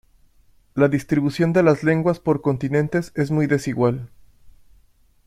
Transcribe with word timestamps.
La 0.73 0.87
distribución 0.87 1.53
de 1.53 1.61
las 1.61 1.83
lenguas 1.83 2.19
por 2.19 2.41
continentes 2.41 3.11
es 3.13 3.29
muy 3.29 3.45
desigual. 3.45 4.09